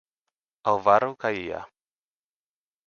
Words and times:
Alvaro 0.71 1.13
Calleja. 1.21 1.61